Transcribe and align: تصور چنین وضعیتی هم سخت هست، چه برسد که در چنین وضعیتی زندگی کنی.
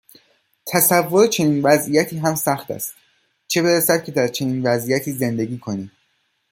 تصور 0.65 1.27
چنین 1.27 1.61
وضعیتی 1.61 2.17
هم 2.17 2.35
سخت 2.35 2.71
هست، 2.71 2.93
چه 3.47 3.61
برسد 3.61 4.03
که 4.03 4.11
در 4.11 4.27
چنین 4.27 4.63
وضعیتی 4.63 5.11
زندگی 5.11 5.57
کنی. 5.57 5.91